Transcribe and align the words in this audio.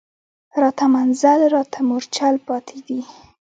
راته 0.61 0.85
منزل 0.95 1.39
راته 1.55 1.79
مورچل 1.87 2.35
پاتي 2.45 2.79
دی 2.87 2.99